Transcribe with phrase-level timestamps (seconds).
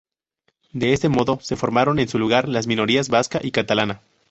[0.73, 4.01] De este modo, se formaron en su lugar las minorías vasca y catalana.